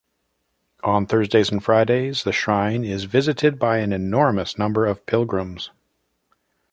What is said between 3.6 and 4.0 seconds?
an